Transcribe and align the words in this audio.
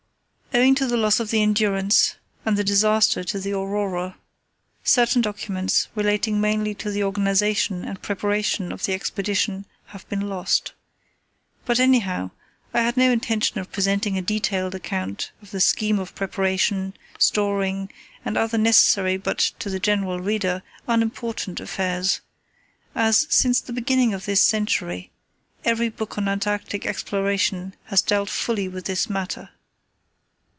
Owing 0.53 0.75
to 0.75 0.85
the 0.85 0.97
loss 0.97 1.21
of 1.21 1.31
the 1.31 1.41
Endurance 1.41 2.15
and 2.45 2.57
the 2.57 2.63
disaster 2.65 3.23
to 3.23 3.39
the 3.39 3.53
Aurora, 3.53 4.17
certain 4.83 5.21
documents 5.21 5.87
relating 5.95 6.41
mainly 6.41 6.75
to 6.75 6.91
the 6.91 7.05
organization 7.05 7.85
and 7.85 8.01
preparation 8.01 8.73
of 8.73 8.83
the 8.83 8.91
Expedition 8.91 9.63
have 9.85 10.07
been 10.09 10.19
lost; 10.27 10.73
but, 11.63 11.79
anyhow, 11.79 12.31
I 12.73 12.81
had 12.81 12.97
no 12.97 13.11
intention 13.13 13.61
of 13.61 13.71
presenting 13.71 14.17
a 14.17 14.21
detailed 14.21 14.75
account 14.75 15.31
of 15.41 15.51
the 15.51 15.61
scheme 15.61 15.99
of 15.99 16.15
preparation, 16.15 16.95
storing, 17.17 17.89
and 18.25 18.35
other 18.37 18.57
necessary 18.57 19.15
but, 19.15 19.37
to 19.59 19.69
the 19.69 19.79
general 19.79 20.19
reader, 20.19 20.63
unimportant 20.85 21.61
affairs, 21.61 22.19
as 22.93 23.25
since 23.29 23.61
the 23.61 23.71
beginning 23.71 24.13
of 24.13 24.25
this 24.25 24.41
century, 24.43 25.11
every 25.63 25.87
book 25.87 26.17
on 26.17 26.27
Antarctic 26.27 26.85
exploration 26.85 27.73
has 27.85 28.01
dealt 28.01 28.27
fully 28.27 28.67
with 28.67 28.83
this 28.83 29.09
matter. 29.09 29.51